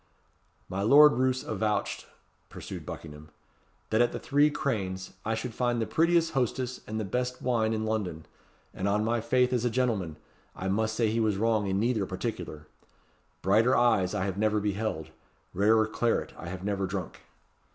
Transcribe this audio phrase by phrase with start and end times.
[0.67, 2.07] "My Lord Roos avouched,"
[2.49, 3.29] pursued Buckingham,
[3.91, 7.71] "that at the Three Cranes I should find the prettiest hostess and the best wine
[7.71, 8.25] in London;
[8.73, 10.15] and on my faith as a gentleman!
[10.55, 12.65] I must say he was wrong in neither particular.
[13.43, 15.11] Brighter eyes I have never beheld
[15.53, 17.21] rarer claret I have never drunk."